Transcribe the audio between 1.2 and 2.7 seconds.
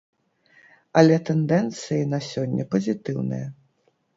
тэндэнцыі на сёння